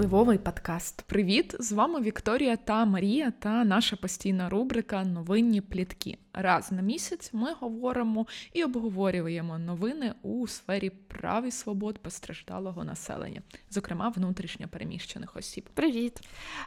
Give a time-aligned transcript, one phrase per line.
[0.00, 1.02] Впливовий подкаст.
[1.02, 1.56] Привіт!
[1.58, 6.18] З вами Вікторія та Марія та наша постійна рубрика Новинні плітки.
[6.32, 13.42] Раз на місяць ми говоримо і обговорюємо новини у сфері прав і свобод постраждалого населення,
[13.70, 15.64] зокрема внутрішньо переміщених осіб.
[15.74, 16.20] Привіт!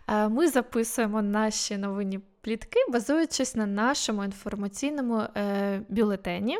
[0.07, 6.59] Е, ми записуємо наші новинні плітки, базуючись на нашому інформаційному е, бюлетені,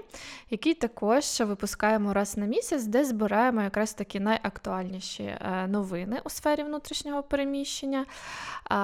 [0.49, 6.63] який також випускаємо раз на місяць, де збираємо якраз такі найактуальніші е, новини у сфері
[6.63, 8.05] внутрішнього переміщення,
[8.71, 8.75] е,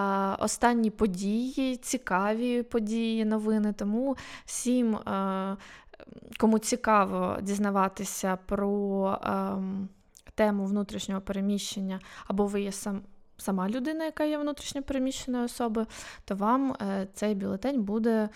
[0.43, 3.73] останні події, цікаві події, новини.
[3.73, 5.57] Тому всім, е,
[6.37, 9.89] кому цікаво дізнаватися про ем,
[10.35, 13.01] тему внутрішнього переміщення, або ви є сам
[13.39, 15.87] сама людина, яка є внутрішньо переміщеною особою,
[16.25, 18.29] то вам е, цей бюлетень буде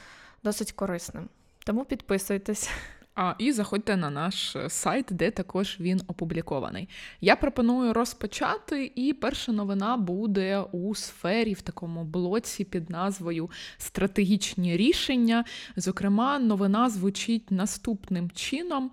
[0.43, 1.29] досить корисним.
[1.65, 2.69] Тому підписуйтесь.
[3.15, 6.89] А і заходьте на наш е, сайт, де також він опублікований.
[7.21, 14.77] Я пропоную розпочати, і перша новина буде у сфері в такому блоці під назвою Стратегічні
[14.77, 15.45] рішення.
[15.75, 18.91] Зокрема, новина звучить наступним чином.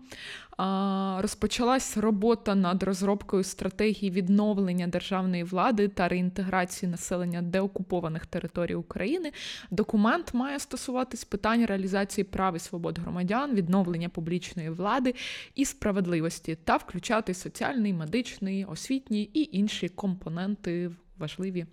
[1.18, 9.32] Розпочалась робота над розробкою стратегії відновлення державної влади та реінтеграції населення деокупованих територій України.
[9.70, 15.14] Документ має стосуватись питань реалізації прав і свобод громадян, відновлення публічної влади
[15.54, 21.66] і справедливості та включати соціальний, медичний, освітній і інші компоненти важливі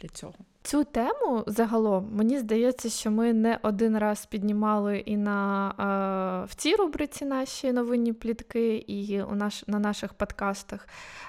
[0.00, 0.34] для цього.
[0.66, 6.54] Цю тему загалом мені здається, що ми не один раз піднімали і на е, в
[6.54, 10.88] цій рубриці наші новинні плітки, і у наш, на наших подкастах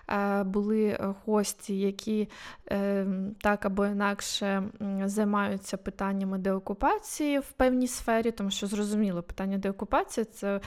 [0.09, 2.29] е, були гості, які
[2.71, 3.07] е,
[3.41, 4.63] так або інакше
[5.05, 10.59] займаються питаннями деокупації в певній сфері, тому що зрозуміло, питання деокупації це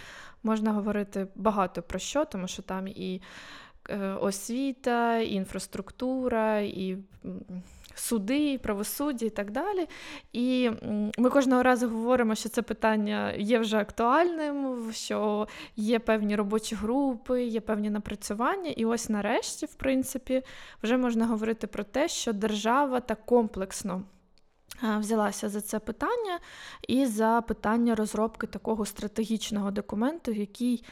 [0.43, 3.23] можна говорити багато про що, тому що там і
[4.21, 6.99] освіта, і інфраструктура, і
[7.95, 9.89] суди, правосуддя і так далі.
[10.33, 10.71] І
[11.19, 17.45] ми кожного разу говоримо, що це питання є вже актуальним, що є певні робочі групи,
[17.45, 18.71] є певні напрацювання.
[18.71, 20.43] І ось нарешті, в принципі,
[20.83, 24.03] вже можна говорити про те, що держава так комплексно.
[24.83, 26.39] Взялася за це питання
[26.89, 30.85] і за питання розробки такого стратегічного документу, який,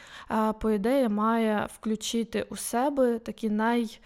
[0.61, 3.99] по ідеї, має включити у себе такі най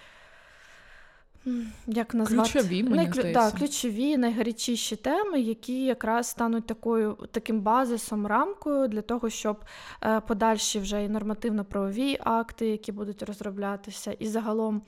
[1.88, 2.52] як назвати?
[2.52, 3.24] Ключові, мені Найклю...
[3.34, 9.66] да, ключові, найгарячіші теми, які якраз стануть такою таким базисом, рамкою для того, щоб
[10.04, 14.82] е, подальші вже і нормативно-правові акти, які будуть розроблятися, і загалом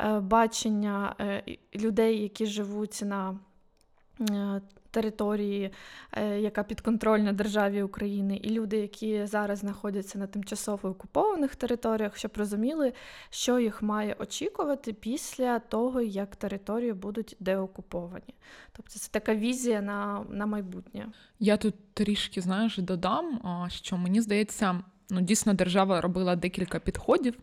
[0.00, 1.42] е, бачення е,
[1.74, 3.34] людей, які живуть на е,
[4.90, 5.70] території,
[6.12, 12.30] е, яка підконтрольна державі України, і люди, які зараз знаходяться на тимчасово окупованих територіях, щоб
[12.36, 12.92] розуміли,
[13.30, 18.34] що їх має очікувати після того, як території будуть деокуповані.
[18.72, 21.06] Тобто це така візія на, на майбутнє.
[21.38, 24.80] Я тут трішки знаєш додам, що мені здається.
[25.10, 27.34] Ну, дійсно, держава робила декілька підходів.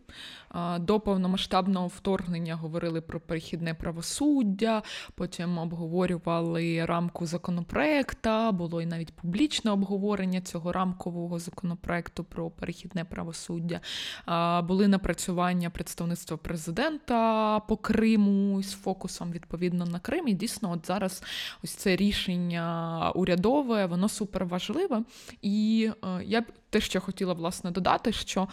[0.78, 4.82] До повномасштабного вторгнення говорили про перехідне правосуддя,
[5.14, 13.80] потім обговорювали рамку законопроекта, було і навіть публічне обговорення цього рамкового законопроекту про перехідне правосуддя.
[14.62, 20.28] Були напрацювання представництва президента по Криму з фокусом відповідно на Крим.
[20.28, 21.22] І дійсно, от зараз
[21.64, 25.02] ось це рішення урядове, воно суперважливе.
[25.42, 28.48] І е, я б те, що хотіла власне додати, що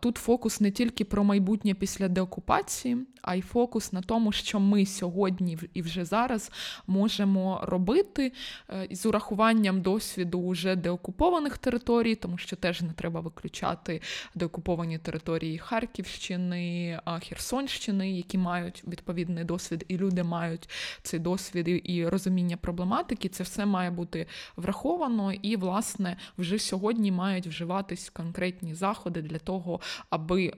[0.00, 4.86] тут фокус не тільки про майбутнє після деокупації, а й фокус на тому, що ми
[4.86, 6.50] сьогодні і вже зараз
[6.86, 8.32] можемо робити
[8.70, 14.02] е, з урахуванням досвіду уже деокупованих територій, тому що теж не треба виключати
[14.34, 20.68] деокуповані території Харківщини, Херсонщини, які мають відповідний досвід, і люди мають
[21.02, 23.28] цей досвід і розуміння проблематики.
[23.28, 29.80] Це все має бути враховано, і, власне, вже сьогодні мають вживатись конкретні заходи для того,
[30.10, 30.52] аби е,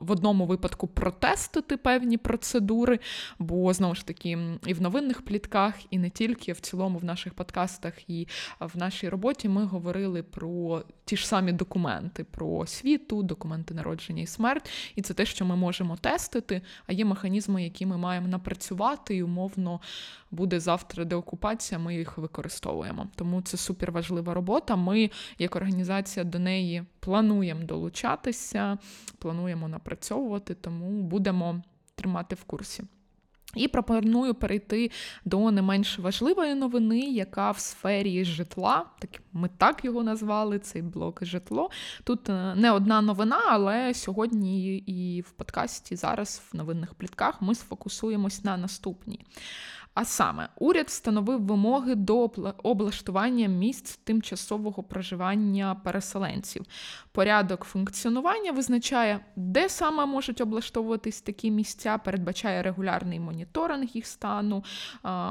[0.00, 2.98] в одному випадку протестити певні процедури,
[3.38, 7.34] бо знову ж таки і в новинних плітках, і не тільки в цілому в наших
[7.34, 8.28] подкастах і
[8.60, 14.26] в нашій роботі ми говорили про ті ж самі документи про освіту, документи народження і
[14.26, 16.62] смерть, і це те, що ми можемо тестити.
[16.86, 19.80] А є механізми, які ми маємо напрацювати, і умовно
[20.30, 23.08] буде завтра деокупація, ми їх використовуємо.
[23.14, 24.76] Тому це супер важлива робота.
[24.76, 28.78] Ми, як організація, до неї плануємо долучатися,
[29.18, 31.62] плануємо напрацьовувати, тому будемо
[31.94, 32.84] тримати в курсі.
[33.56, 34.90] І пропоную перейти
[35.24, 40.82] до не менш важливої новини, яка в сфері житла, так ми так його назвали, цей
[40.82, 41.70] блок житло.
[42.04, 47.54] Тут е, не одна новина, але сьогодні і в подкасті зараз в новинних плітках ми
[47.54, 49.20] сфокусуємось на наступній.
[49.96, 52.30] А саме, уряд встановив вимоги до
[52.62, 56.64] облаштування місць тимчасового проживання переселенців.
[57.12, 64.64] Порядок функціонування визначає, де саме можуть облаштовуватись такі місця, передбачає регулярний моніторинг їх стану,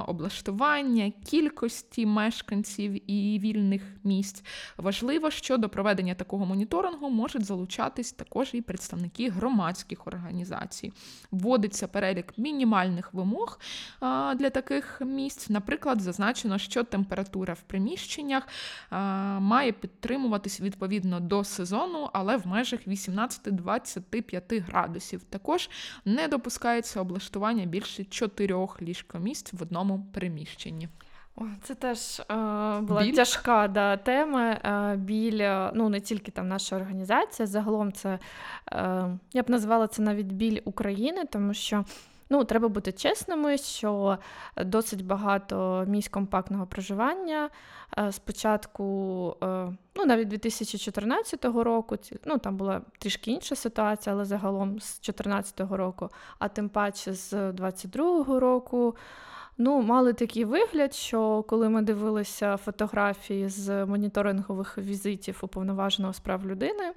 [0.08, 4.44] облаштування, кількості мешканців і вільних місць.
[4.78, 10.94] Важливо, що до проведення такого моніторингу можуть залучатись також і представники громадських організацій.
[11.32, 13.60] Вводиться перелік мінімальних вимог
[14.36, 15.50] для таких місць.
[15.50, 18.48] Наприклад, зазначено, що температура в приміщеннях
[19.40, 25.24] має підтримуватись відповідно до сезону, але в межах 18-25 градусів.
[25.24, 25.70] Також
[26.06, 30.90] не допускається облаштування більше чотирьох ліжкомісць в одному приміщенні.
[31.38, 32.24] О, Це теж е,
[32.82, 33.14] була біль?
[33.14, 34.52] тяжка да, тема.
[34.52, 38.20] Е, біль, е, ну не тільки там наша організація, загалом це
[38.72, 41.86] е, я б назвала це навіть біль України, тому що
[42.30, 44.18] Ну, треба бути чесними, що
[44.58, 47.50] досить багато місць компактного проживання.
[47.98, 48.84] Е, спочатку,
[49.44, 49.46] е,
[49.96, 56.10] ну навіть 2014 року, ну там була трішки інша ситуація, але загалом з 2014 року,
[56.40, 58.96] а тим паче з 2022 року.
[59.58, 66.94] Ну, мали такий вигляд, що коли ми дивилися фотографії з моніторингових візитів уповноваженого справ людини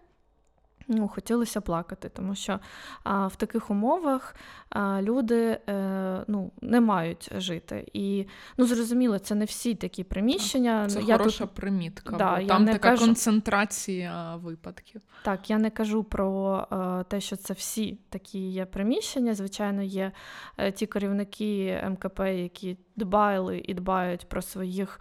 [0.89, 2.61] ну, хотілося плакати, тому що
[3.05, 4.35] а, в таких умовах
[4.71, 7.87] а, люди е, ну, не мають жити.
[7.93, 8.27] І
[8.57, 10.89] ну, зрозуміло, це не всі такі приміщення.
[10.89, 11.55] Це я хороша тут...
[11.55, 13.05] примітка, да, бо там така кажу...
[13.05, 15.01] концентрація випадків.
[15.23, 19.35] Так, я не кажу про е, те, що це всі такі є приміщення.
[19.35, 20.13] Звичайно, є
[20.59, 25.01] е, ті керівники МКП, які дбали і дбають про своїх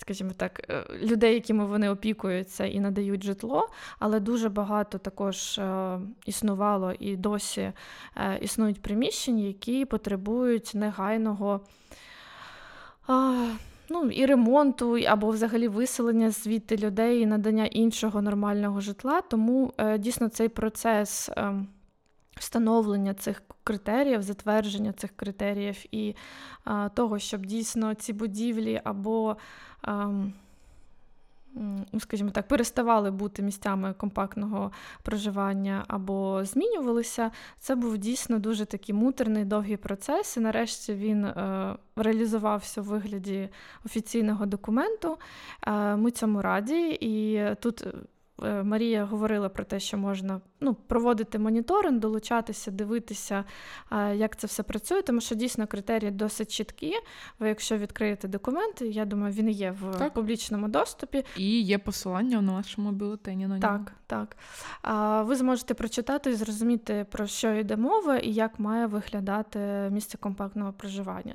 [0.00, 3.68] скажімо так, е, людей, якими вони опікуються і надають житло,
[3.98, 11.60] але дуже багато також е, існувало і досі е, існують приміщення, які потребують негайного.
[13.90, 19.20] Ну, і ремонту, або взагалі виселення звідти людей і надання іншого нормального житла.
[19.20, 21.30] Тому дійсно цей процес
[22.38, 26.14] встановлення цих критеріїв, затвердження цих критеріїв і
[26.64, 29.36] а, того, щоб дійсно ці будівлі або
[31.92, 37.30] Ну, скажімо так, переставали бути місцями компактного проживання або змінювалися.
[37.58, 40.36] Це був дійсно дуже такий муторний довгий процес.
[40.36, 43.48] І нарешті він е, реалізувався в вигляді
[43.84, 45.18] офіційного документу.
[45.66, 47.86] Е, ми цьому раді, і тут
[48.42, 53.44] Марія говорила про те, що можна ну, проводити моніторинг, долучатися, дивитися,
[54.14, 56.94] як це все працює, тому що дійсно критерії досить чіткі.
[57.38, 60.12] Ви, якщо відкриєте документи, я думаю, він є в так.
[60.12, 61.24] публічному доступі.
[61.36, 63.60] І є посилання на нашому бюлетені на нього.
[63.60, 64.36] Так, так.
[65.26, 69.58] Ви зможете прочитати і зрозуміти, про що йде мова і як має виглядати
[69.90, 71.34] місце компактного проживання.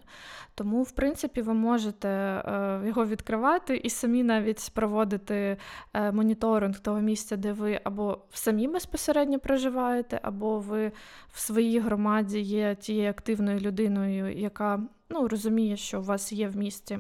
[0.56, 5.58] Тому, в принципі, ви можете е, його відкривати і самі навіть проводити
[5.94, 10.92] е, моніторинг того місця, де ви або самі безпосередньо проживаєте, або ви
[11.28, 16.58] в своїй громаді є тією активною людиною, яка ну, розуміє, що у вас є в
[16.58, 17.00] місті.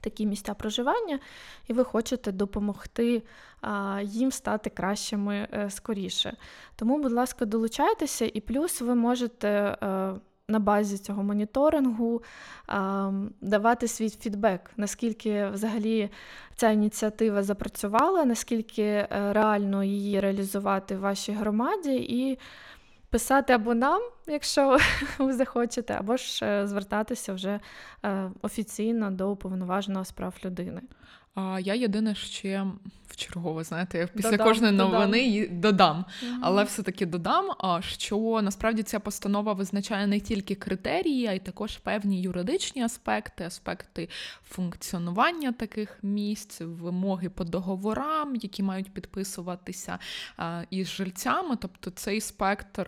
[0.00, 1.18] Такі місця проживання,
[1.68, 3.22] і ви хочете допомогти
[3.60, 6.36] а, їм стати кращими а, е, скоріше.
[6.76, 9.48] Тому, будь ласка, долучайтеся, і плюс ви можете
[9.80, 12.22] а, е, на базі цього моніторингу
[13.40, 16.10] давати свій фідбек, наскільки взагалі
[16.54, 22.38] ця ініціатива запрацювала, наскільки е, реально її реалізувати в вашій громаді, і
[23.10, 24.78] писати або нам, якщо
[25.18, 27.60] ви захочете, або ж е, звертатися вже
[28.04, 30.80] е, офіційно до уповноваженого справ людини.
[31.36, 32.66] А я єдине ще
[33.06, 36.04] в чергове, знаєте, після додам, кожної новини додам, додам.
[36.22, 36.38] Mm-hmm.
[36.42, 37.44] але все-таки додам,
[37.80, 44.08] що насправді ця постанова визначає не тільки критерії, а й також певні юридичні аспекти, аспекти
[44.48, 49.98] функціонування таких місць, вимоги по договорам, які мають підписуватися
[50.70, 51.56] із жильцями.
[51.60, 52.82] Тобто цей спектр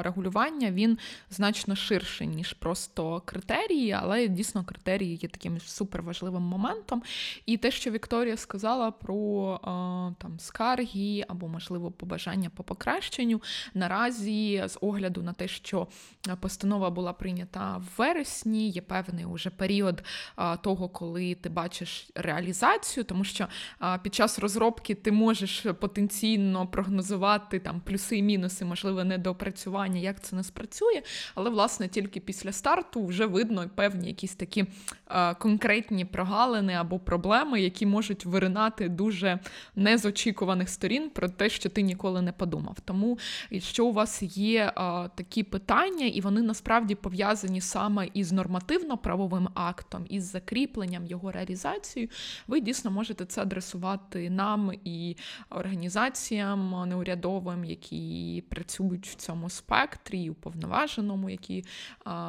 [0.00, 0.98] регулювання він
[1.30, 7.02] значно ширший, ніж просто критерії, але дійсно критерії є таким суперважливим моментом.
[7.46, 9.60] І те, що що Вікторія сказала про
[10.18, 13.42] там скарги або, можливо, побажання по покращенню.
[13.74, 15.88] Наразі, з огляду на те, що
[16.40, 20.02] постанова була прийнята в вересні, є певний уже період
[20.60, 23.46] того, коли ти бачиш реалізацію, тому що
[24.02, 30.36] під час розробки ти можеш потенційно прогнозувати там плюси і мінуси, можливо, недоопрацювання, як це
[30.36, 31.02] не спрацює,
[31.34, 34.66] але власне тільки після старту вже видно певні якісь такі
[35.38, 39.38] конкретні прогалини або проблеми, які можуть виринати дуже
[39.76, 42.76] не з очікуваних сторін про те, що ти ніколи не подумав.
[42.84, 43.18] Тому,
[43.50, 44.72] якщо у вас є
[45.14, 52.10] такі питання, і вони насправді пов'язані саме із нормативно-правовим актом, із закріпленням його реалізацією,
[52.46, 55.16] ви дійсно можете це адресувати нам і
[55.50, 61.64] організаціям неурядовим, які працюють в цьому спектрі, і уповноваженому, які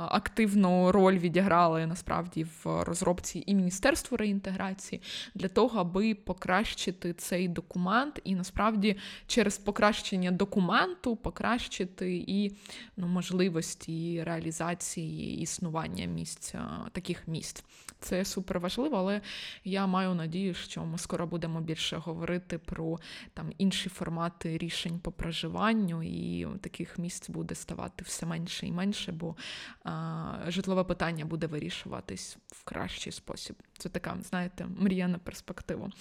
[0.09, 5.01] активну роль відіграли насправді в розробці і Міністерству реінтеграції
[5.35, 8.95] для того, аби покращити цей документ, і насправді
[9.27, 12.55] через покращення документу покращити і
[12.97, 16.53] ну, можливості реалізації існування місць
[16.91, 17.63] таких місць.
[17.99, 19.21] Це супер важливо, але
[19.63, 22.99] я маю надію, що ми скоро будемо більше говорити про
[23.33, 29.11] там інші формати рішень по проживанню, і таких місць буде ставати все менше і менше,
[29.11, 29.35] бо
[29.83, 33.55] а, житлове питання буде вирішуватись в кращий спосіб.
[33.77, 35.91] Це така, знаєте, мрія на перспективу.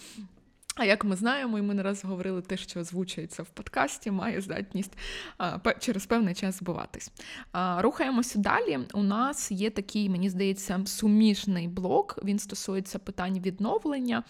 [0.79, 4.41] А як ми знаємо, і ми не раз говорили, те, що озвучується в подкасті, має
[4.41, 4.99] здатність
[5.39, 7.13] а, через певний час збуватись.
[7.53, 8.79] А, Рухаємося далі.
[8.95, 12.19] У нас є такий, мені здається, суміжний блок.
[12.25, 14.25] Він стосується питань відновлення.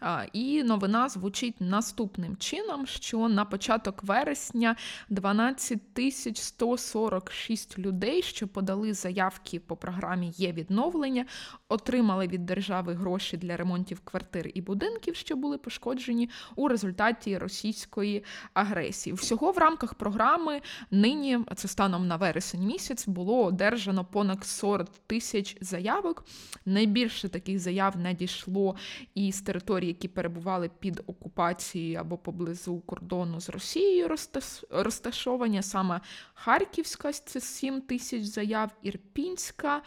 [0.00, 4.76] А, І новина звучить наступним чином: що на початок вересня
[5.08, 11.24] 12 тисяч 146 людей, що подали заявки по програмі є відновлення,
[11.68, 18.24] отримали від держави гроші для ремонтів квартир і будинків, що були пошкоджені у результаті російської
[18.54, 19.14] агресії.
[19.14, 25.56] Всього в рамках програми нині, це станом на вересень місяць, було одержано понад 40 тисяч
[25.60, 26.24] заявок.
[26.66, 28.76] Найбільше таких заяв надійшло
[29.14, 34.16] із територій, які перебували під окупацією або поблизу кордону з Росією
[34.70, 36.00] розташовані, саме
[36.34, 39.82] Харківська це 7 тисяч заяв, Ірпінська.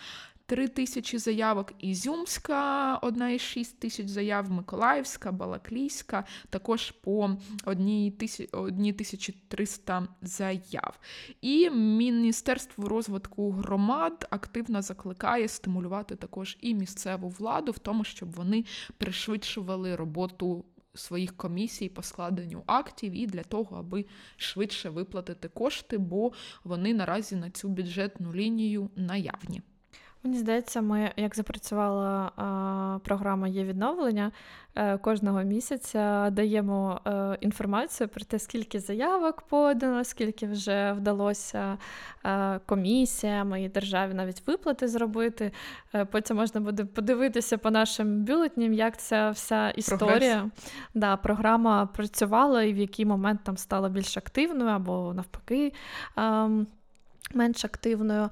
[0.50, 7.24] 3 тисячі заявок, Ізюмська, 1,6 тисяч заяв, Миколаївська, Балаклійська, також по
[7.66, 11.00] 1300 заяв.
[11.42, 18.66] І Міністерство розвитку громад активно закликає стимулювати також і місцеву владу в тому, щоб вони
[18.98, 20.66] пришвидшували роботу.
[20.94, 24.06] Своїх комісій по складенню актів і для того, аби
[24.38, 26.32] швидше виплатити кошти, бо
[26.64, 29.62] вони наразі на цю бюджетну лінію наявні.
[30.24, 34.32] Мені здається, ми як запрацювала а, програма є відновлення
[34.76, 41.78] е, кожного місяця даємо е, інформацію про те, скільки заявок подано, скільки вже вдалося
[42.26, 45.52] е, комісіям і державі навіть виплати зробити.
[46.12, 50.50] Потім можна буде подивитися по нашим бюлетням, як ця вся історія
[50.94, 55.74] да, програма працювала і в який момент там стала більш активною або навпаки
[56.18, 56.50] е,
[57.34, 58.30] менш активною.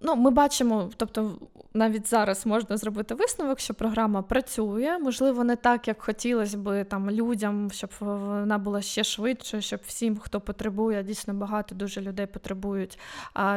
[0.00, 1.38] Ну, Ми бачимо, тобто
[1.74, 7.10] навіть зараз можна зробити висновок, що програма працює, можливо, не так, як хотілося б там
[7.10, 12.98] людям, щоб вона була ще швидше, щоб всім, хто потребує, дійсно багато дуже людей потребують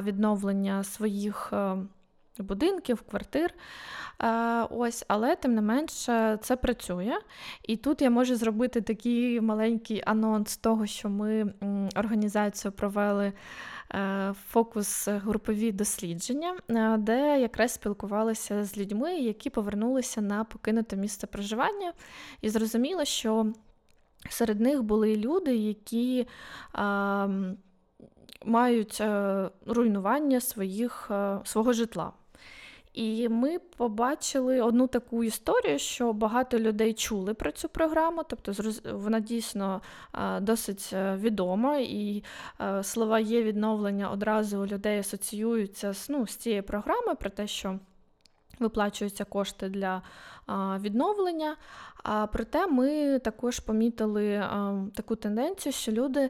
[0.04, 1.76] відновлення своїх е,
[2.40, 3.54] будинків, квартир.
[4.22, 7.14] Е, ось, Але тим не менше це працює.
[7.64, 11.54] І тут я можу зробити такий маленький анонс того, що ми
[11.96, 13.34] організацію провели.
[13.94, 21.28] Е, фокус групові дослідження, е, де якраз спілкувалися з людьми, які повернулися на покинуте місце
[21.28, 21.94] проживання,
[22.42, 23.46] і зрозуміло, що
[24.30, 26.28] серед них були люди, які
[26.74, 27.28] а,
[28.46, 29.04] мають
[29.66, 31.12] руйнування своїх,
[31.44, 32.14] свого житла.
[32.94, 38.52] І ми побачили одну таку історію, що багато людей чули про цю програму, тобто
[38.94, 39.82] вона дійсно
[40.42, 42.24] досить е, відома, і
[42.62, 47.48] е, слова є відновлення одразу у людей асоціюються з, ну, з цією програмою про те,
[47.48, 47.80] що
[48.64, 50.02] виплачуються кошти для
[50.80, 51.56] відновлення.
[52.32, 54.46] Проте ми також помітили
[54.94, 56.30] таку тенденцію, що люди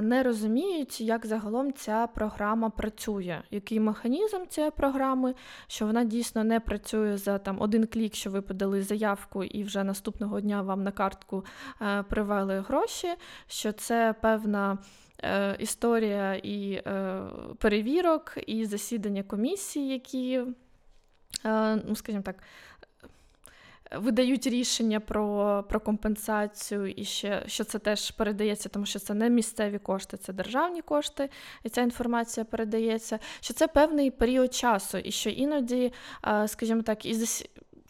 [0.00, 5.34] не розуміють, як загалом ця програма працює, який механізм цієї програми,
[5.66, 9.84] що вона дійсно не працює за там один клік, що ви подали заявку, і вже
[9.84, 11.44] наступного дня вам на картку
[11.82, 13.08] е, привели гроші,
[13.46, 14.78] що це певна.
[15.22, 17.22] Е, історія і е,
[17.58, 20.42] перевірок, і засідання комісії, які,
[21.44, 22.36] ну, скажімо так,
[23.92, 29.30] видають рішення про про компенсацію, і ще що це теж передається, тому що це не
[29.30, 31.30] місцеві кошти, це державні кошти,
[31.64, 33.18] і ця інформація передається.
[33.40, 35.92] Що це певний період часу, і що іноді,
[36.46, 37.44] скажімо так, із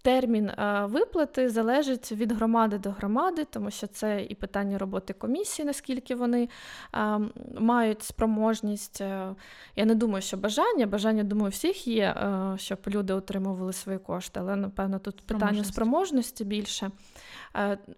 [0.06, 5.66] термін е, виплати залежить від громади до громади, тому що це і питання роботи комісії,
[5.66, 6.48] наскільки вони
[6.94, 7.18] е,
[7.58, 9.00] мають спроможність.
[9.00, 9.34] Е,
[9.76, 10.86] я не думаю, що бажання.
[10.86, 12.14] Бажання, думаю, всіх є,
[12.56, 16.90] щоб люди отримували свої кошти, але, напевно, тут питання спроможності більше.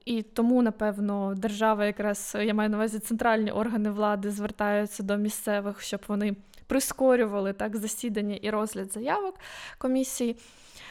[0.04, 5.80] І тому, напевно, держава, якраз я маю на увазі центральні органи влади звертаються до місцевих,
[5.80, 6.36] щоб вони
[6.66, 9.34] прискорювали так засідання і розгляд заявок
[9.78, 10.36] комісії.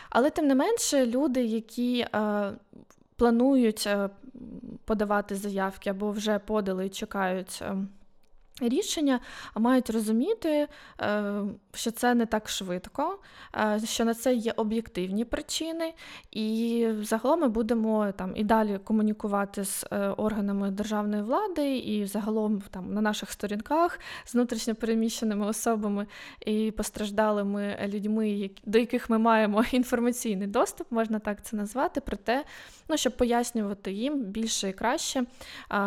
[0.10, 2.52] Але тим не менше, люди, які е,
[3.16, 4.10] планують е,
[4.86, 7.64] подавати заявки або вже подали і чекають.
[8.62, 9.20] Рішення
[9.56, 10.68] мають розуміти,
[11.02, 11.34] е,
[11.74, 13.20] що це не так швидко,
[13.56, 15.94] е, що на це є об'єктивні причини,
[16.32, 22.62] і загалом ми будемо там і далі комунікувати з е, органами державної влади, і загалом
[22.72, 26.08] там на наших сторінках з внутрішньо переміщеними особами
[26.46, 32.44] і постраждалими людьми, до яких ми маємо інформаційний доступ, можна так це назвати, про те,
[32.90, 35.24] ну, щоб пояснювати їм більше і краще,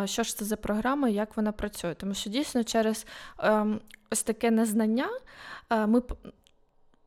[0.04, 1.94] що ж це за програма, як вона працює.
[1.94, 3.06] Тому що дійсно через
[3.38, 5.08] ем, ось таке незнання
[5.70, 6.02] е, ми.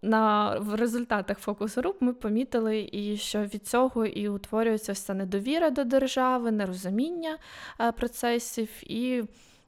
[0.05, 5.69] На в результатах фокус груп ми помітили, і що від цього і утворюється вся недовіра
[5.69, 7.37] до держави, нерозуміння
[7.79, 9.23] е, процесів, і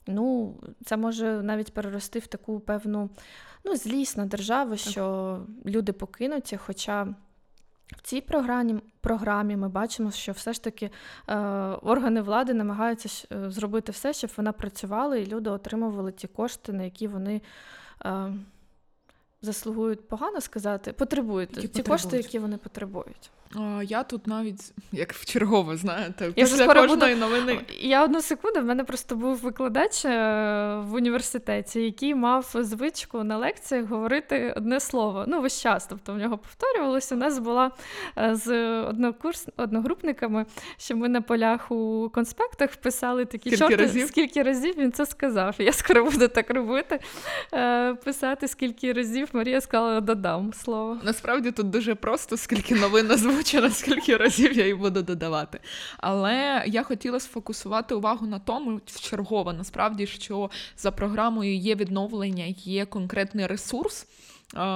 [0.07, 3.09] ну, це може навіть перерости в таку певну
[3.63, 6.57] ну, злість на державу, що люди покинуті.
[6.57, 7.15] Хоча
[7.87, 10.89] в цій програмі програмі ми бачимо, що все ж таки
[11.27, 11.35] е,
[11.81, 16.83] органи влади намагаються е, зробити все, щоб вона працювала, і люди отримували ті кошти, на
[16.83, 17.41] які вони
[18.05, 18.33] е,
[19.41, 22.01] заслугують погано сказати, потребують які ті потребують.
[22.01, 23.31] кошти, які вони потребують.
[23.83, 27.25] Я тут навіть як в чергове, знаєте, я після кожної буду...
[27.25, 27.59] новини.
[27.79, 30.09] Я одну секунду, в мене просто був викладач е,
[30.75, 35.25] в університеті, який мав звичку на лекціях говорити одне слово.
[35.27, 37.15] Ну, весь час, тобто в нього повторювалося.
[37.15, 37.71] У нас була
[38.17, 39.47] е, з однокурс...
[39.57, 40.45] одногрупниками,
[40.77, 44.07] що ми на полях у конспектах писали такі скільки шорти, разів?
[44.07, 45.55] скільки разів він це сказав.
[45.59, 46.99] Я скоро буду так робити.
[47.53, 50.97] Е, писати, скільки разів Марія сказала, додам слово.
[51.03, 55.59] Насправді тут дуже просто, скільки новин назвуть через скільки разів я її буду додавати.
[55.97, 62.85] Але я хотіла сфокусувати увагу на тому, вчергово насправді, що за програмою є відновлення, є
[62.85, 64.07] конкретний ресурс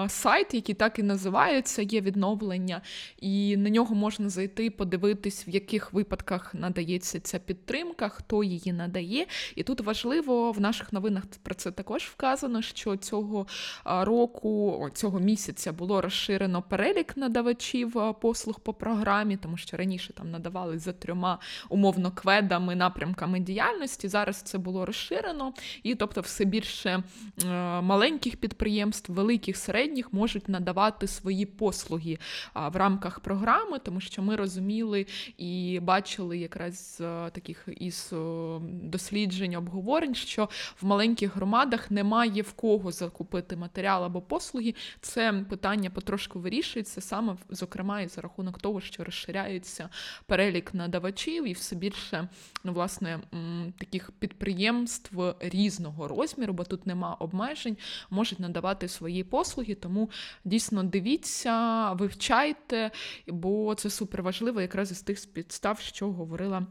[0.07, 2.81] сайт, який так і називається, є відновлення,
[3.21, 9.25] і на нього можна зайти, подивитись, в яких випадках надається ця підтримка, хто її надає.
[9.55, 13.47] І тут важливо в наших новинах про це також вказано, що цього
[13.85, 20.79] року, цього місяця було розширено перелік надавачів послуг по програмі, тому що раніше там надавали
[20.79, 24.07] за трьома умовно кведами, напрямками діяльності.
[24.07, 25.53] Зараз це було розширено,
[25.83, 27.03] і тобто все більше
[27.81, 32.17] маленьких підприємств, великих середніх можуть надавати свої послуги
[32.55, 35.05] в рамках програми, тому що ми розуміли
[35.37, 38.13] і бачили якраз е, таких із
[38.63, 40.49] досліджень, обговорень, що
[40.81, 44.75] в маленьких громадах немає в кого закупити матеріал або послуги.
[45.01, 49.89] Це питання потрошку вирішується саме зокрема і за рахунок того, що розширяється
[50.25, 52.27] перелік надавачів, і все більше
[52.63, 53.19] ну, власне
[53.77, 57.77] таких підприємств різного розміру, бо тут нема обмежень,
[58.09, 59.75] можуть надавати свої послуги послуги.
[59.75, 60.09] Тому
[60.45, 62.91] дійсно дивіться, вивчайте,
[63.27, 66.67] бо це супер важливо, якраз із тих підстав, що говорила.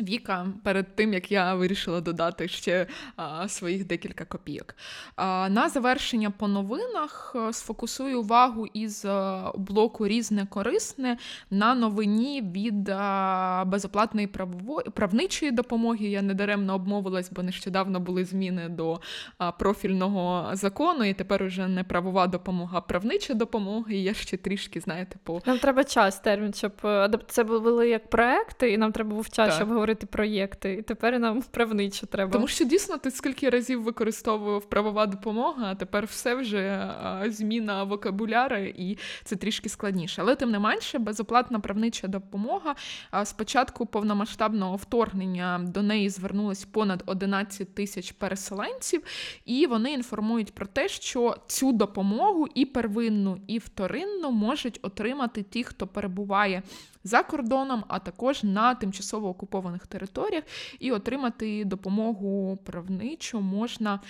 [0.00, 4.74] Віка перед тим як я вирішила додати ще а, своїх декілька копійок.
[5.16, 11.16] А, На завершення по новинах е, сфокусую увагу із е, блоку різне корисне
[11.50, 16.06] на новині від а, безоплатної правової правничої допомоги.
[16.06, 19.00] Я недаремно обмовилась, бо нещодавно були зміни до
[19.38, 23.92] а, профільного закону, і тепер уже не правова допомога, а правнича допомога.
[23.92, 28.10] І я ще трішки, знаєте, по нам треба час термін, щоб е, це були як
[28.10, 29.54] проекти, і нам треба був час, так.
[29.54, 32.32] щоб говорити проєкти, і тепер нам правничу треба.
[32.32, 36.90] Тому що дійсно ти скільки разів використовував правова допомога, а тепер все вже
[37.26, 40.22] зміна вокабуляри, і це трішки складніше.
[40.22, 42.74] Але тим не менше, безоплатна правнича допомога.
[43.24, 49.02] Спочатку повномасштабного вторгнення до неї звернулось понад 11 тисяч переселенців,
[49.44, 55.64] і вони інформують про те, що цю допомогу і первинну, і вторинну можуть отримати ті,
[55.64, 56.62] хто перебуває
[57.04, 60.44] за кордоном, а також на тимчасово окупованих територіях,
[60.78, 64.00] і отримати допомогу правничу можна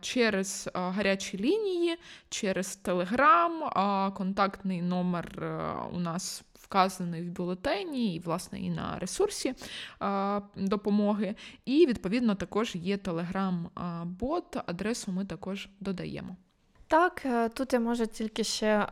[0.00, 1.96] через гарячі лінії,
[2.28, 3.70] через Телеграм,
[4.14, 9.54] контактний номер е, у нас вказаний в бюлетені, і, власне, і на ресурсі
[10.56, 11.34] допомоги.
[11.64, 16.36] І, відповідно, також є телеграм-бот, адресу ми також додаємо.
[16.86, 18.88] Так, е, тут я можу тільки ще.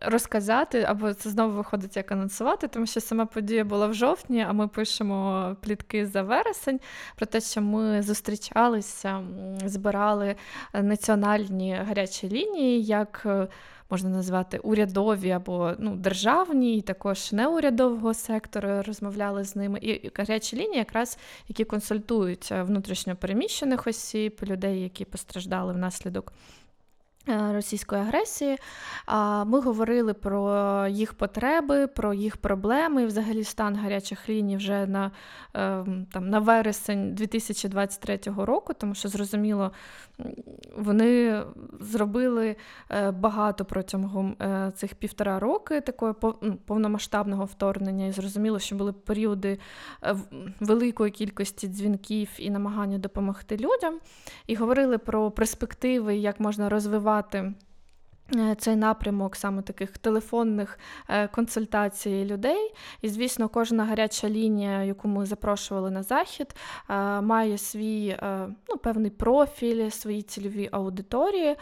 [0.00, 4.52] Розказати, або це знову виходить як анонсувати, тому що сама подія була в жовтні, а
[4.52, 6.80] ми пишемо плітки за вересень
[7.16, 9.20] про те, що ми зустрічалися,
[9.64, 10.36] збирали
[10.74, 13.48] національні гарячі лінії, як е,
[13.90, 19.78] можна назвати урядові або ну, державні, і також неурядового сектору розмовляли з ними.
[19.82, 26.32] І гарячі лінії, якраз які консультують е, внутрішньопереміщених осіб, людей, які постраждали внаслідок
[27.26, 28.58] російської агресії.
[29.46, 35.10] Ми говорили про їх потреби, про їх проблеми, взагалі стан гарячих ліній вже на
[35.54, 39.72] ем, там, на вересень 2023 року, тому що зрозуміло,
[40.76, 41.42] вони
[41.80, 42.56] зробили
[42.90, 48.92] е, багато протягом е, цих півтора роки такого ну, повномасштабного вторгнення, і зрозуміло, що були
[48.92, 49.58] періоди
[50.60, 53.98] великої кількості дзвінків і намагання допомогти людям.
[54.46, 57.38] І говорили про перспективи, як можна розвивати.
[57.38, 57.52] Е,
[58.58, 62.74] цей напрямок саме таких телефонних е, консультацій людей.
[63.02, 66.54] І, звісно, кожна гаряча лінія, яку ми запрошували на захід,
[66.90, 68.18] е, має свій
[68.68, 71.56] ну, певний профіль, свої цільові аудиторії.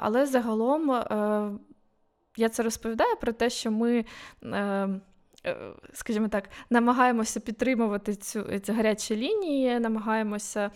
[0.00, 0.90] Але загалом
[2.36, 4.04] я це розповідаю про те, що ми.
[5.92, 10.70] Скажімо так, намагаємося підтримувати цю ці гарячі лінії, намагаємося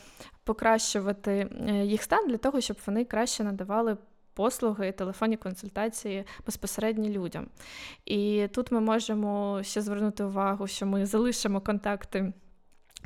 [0.44, 1.48] покращувати
[1.82, 3.96] їх стан для того, щоб вони краще надавали
[4.36, 7.46] послуги, телефонні консультації безпосередньо людям.
[8.04, 12.32] І тут ми можемо ще звернути увагу, що ми залишимо контакти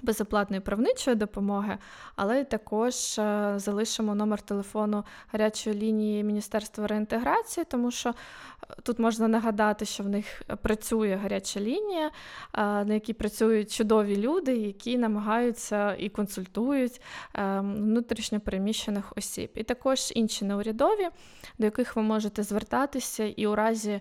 [0.02, 1.78] безоплатної правничої допомоги,
[2.16, 8.14] але також е, залишимо номер телефону гарячої лінії Міністерства реінтеграції, тому що е,
[8.82, 12.10] тут можна нагадати, що в них працює гаряча лінія, е,
[12.84, 17.00] на якій працюють чудові люди, які намагаються і консультують
[17.60, 19.50] внутрішньо переміщених осіб.
[19.54, 21.08] І також інші неурядові,
[21.58, 24.00] до яких ви можете звертатися, і у разі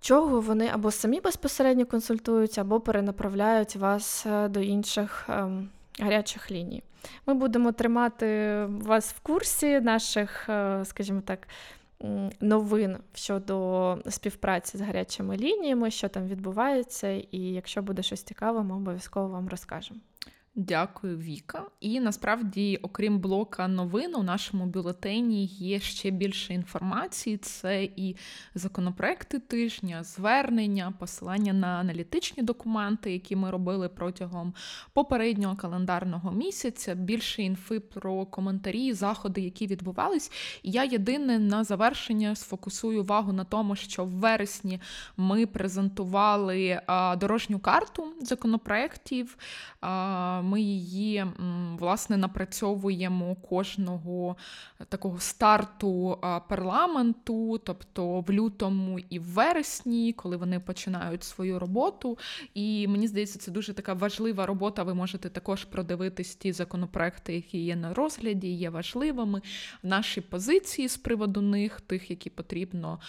[0.00, 5.68] чого вони або самі безпосередньо консультують, або перенаправляють вас е, до інших ем,
[6.00, 6.82] гарячих ліній.
[7.26, 11.48] Ми будемо тримати вас в курсі наших, е, скажімо так,
[12.40, 18.76] новин щодо співпраці з гарячими лініями, що там відбувається, і якщо буде щось цікаве, ми
[18.76, 20.00] обов'язково вам розкажемо.
[20.62, 21.62] Дякую, Віка.
[21.80, 27.36] І насправді, окрім блока новин, у нашому бюлетені є ще більше інформації.
[27.36, 28.16] Це і
[28.54, 34.54] законопроекти тижня, звернення, посилання на аналітичні документи, які ми робили протягом
[34.92, 36.94] попереднього календарного місяця.
[36.94, 40.32] Більше інфи про коментарі, заходи, які відбувались.
[40.62, 44.80] Я єдине на завершення сфокусую увагу на тому, що в вересні
[45.16, 46.80] ми презентували
[47.16, 49.36] дорожню карту законопроектів
[50.50, 51.26] ми її
[51.78, 54.36] власне напрацьовуємо кожного
[54.88, 62.18] такого старту парламенту, тобто в лютому і в вересні, коли вони починають свою роботу.
[62.54, 64.82] І мені здається, це дуже така важлива робота.
[64.82, 69.42] Ви можете також продивитись ті законопроекти, які є на розгляді, є важливими.
[69.82, 73.00] Наші позиції з приводу них, тих, які потрібно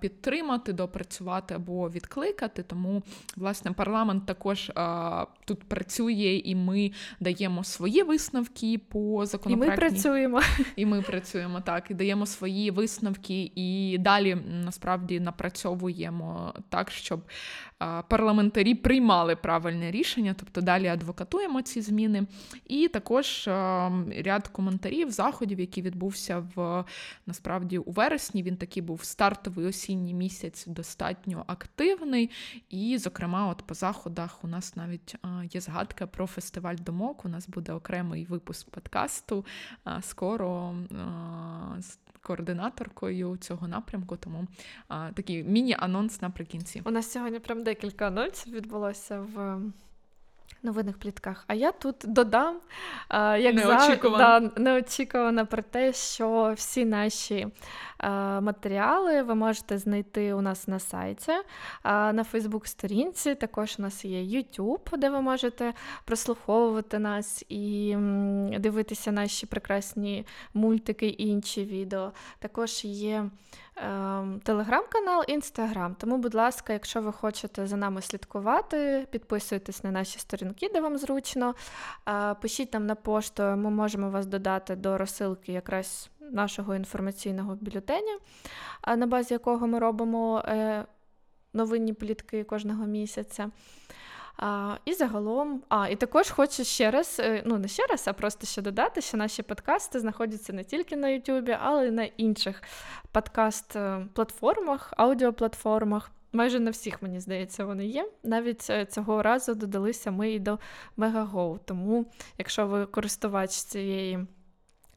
[0.00, 2.62] підтримати, допрацювати або відкликати.
[2.62, 3.02] Тому,
[3.36, 4.72] власне, парламент також
[5.44, 9.66] тут працює, і ми ми даємо свої висновки по законопроектній...
[9.66, 10.40] І ми працюємо.
[10.76, 14.34] І ми працюємо так, і даємо свої висновки, і далі
[14.64, 17.20] насправді напрацьовуємо так, щоб
[18.08, 22.26] парламентарі приймали правильне рішення, тобто далі адвокатуємо ці зміни.
[22.66, 23.44] І також
[24.24, 26.84] ряд коментарів, заходів, які відбувся в
[27.26, 28.42] насправді у вересні.
[28.42, 32.30] Він такий був стартовий осінній місяць, достатньо активний.
[32.70, 35.16] І, зокрема, от по заходах у нас навіть
[35.52, 37.24] є згадка про фестиваль думок.
[37.24, 39.44] У нас буде окремий випуск подкасту.
[40.00, 40.74] Скоро
[42.26, 44.46] координаторкою цього напрямку, тому
[44.88, 46.82] а, такий міні-анонс наприкінці.
[46.84, 49.60] У нас сьогодні прям декілька анонсів відбулося в.
[50.62, 51.44] Новинних плітках.
[51.46, 52.56] А я тут додам,
[53.38, 54.18] як неочікувано.
[54.18, 57.46] За, да, неочікувано про те, що всі наші
[58.40, 61.32] матеріали ви можете знайти у нас на сайті,
[61.84, 63.34] на Фейсбук-сторінці.
[63.34, 67.96] Також у нас є YouTube, де ви можете прослуховувати нас і
[68.58, 72.12] дивитися наші прекрасні мультики і інші відео.
[72.38, 73.30] Також є.
[73.76, 75.94] Ем, телеграм-канал, інстаграм.
[75.94, 80.98] Тому, будь ласка, якщо ви хочете за нами слідкувати, підписуйтесь на наші сторінки, де вам
[80.98, 81.54] зручно.
[82.42, 88.18] Пишіть нам на пошту, ми можемо вас додати до розсилки якраз нашого інформаційного бюлетеня,
[88.96, 90.84] на базі якого ми робимо е,
[91.52, 93.50] новинні плітки кожного місяця.
[94.36, 98.12] А, І загалом, а і також хочу ще раз, е, ну не ще раз, а
[98.12, 102.62] просто ще додати, що наші подкасти знаходяться не тільки на Ютубі, але й на інших
[103.12, 106.10] подкаст-платформах, аудіоплатформах.
[106.32, 108.10] Майже на всіх, мені здається, вони є.
[108.22, 110.58] Навіть е, цього разу додалися ми і до
[110.98, 111.58] Megago.
[111.64, 112.06] Тому,
[112.38, 114.26] якщо ви користувач цієї,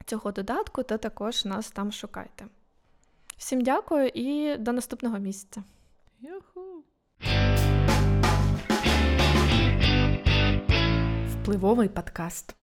[0.06, 2.46] цього додатку, то також нас там шукайте.
[3.38, 5.64] Всім дякую і до наступного місяця.
[6.20, 6.84] Юху!
[11.50, 12.59] Впливовий подкаст.